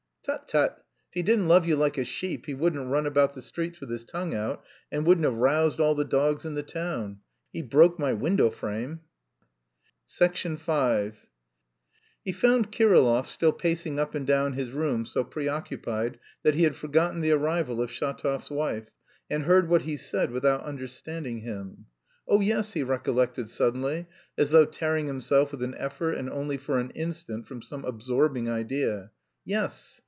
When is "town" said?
6.61-7.21